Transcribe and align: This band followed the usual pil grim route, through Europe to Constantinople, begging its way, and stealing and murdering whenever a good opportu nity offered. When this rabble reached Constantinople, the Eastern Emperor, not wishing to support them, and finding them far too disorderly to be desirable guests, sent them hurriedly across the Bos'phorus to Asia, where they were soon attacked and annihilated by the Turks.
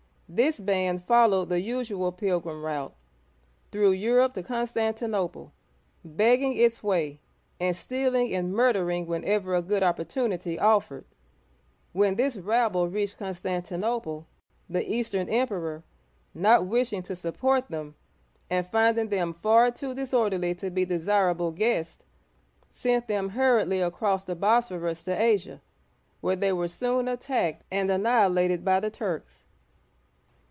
This 0.33 0.61
band 0.61 1.03
followed 1.03 1.49
the 1.49 1.59
usual 1.59 2.13
pil 2.13 2.39
grim 2.39 2.63
route, 2.63 2.95
through 3.69 3.91
Europe 3.91 4.33
to 4.35 4.41
Constantinople, 4.43 5.51
begging 6.05 6.55
its 6.55 6.81
way, 6.81 7.19
and 7.59 7.75
stealing 7.75 8.33
and 8.33 8.53
murdering 8.53 9.07
whenever 9.07 9.53
a 9.55 9.61
good 9.61 9.83
opportu 9.83 10.29
nity 10.29 10.57
offered. 10.57 11.03
When 11.91 12.15
this 12.15 12.37
rabble 12.37 12.87
reached 12.87 13.17
Constantinople, 13.17 14.25
the 14.69 14.89
Eastern 14.89 15.27
Emperor, 15.27 15.83
not 16.33 16.65
wishing 16.65 17.03
to 17.03 17.15
support 17.17 17.67
them, 17.67 17.95
and 18.49 18.65
finding 18.65 19.09
them 19.09 19.33
far 19.33 19.69
too 19.69 19.93
disorderly 19.93 20.55
to 20.55 20.69
be 20.69 20.85
desirable 20.85 21.51
guests, 21.51 22.05
sent 22.71 23.09
them 23.09 23.31
hurriedly 23.31 23.81
across 23.81 24.23
the 24.23 24.37
Bos'phorus 24.37 25.03
to 25.03 25.21
Asia, 25.21 25.61
where 26.21 26.37
they 26.37 26.53
were 26.53 26.69
soon 26.69 27.09
attacked 27.09 27.65
and 27.69 27.91
annihilated 27.91 28.63
by 28.63 28.79
the 28.79 28.89
Turks. 28.89 29.43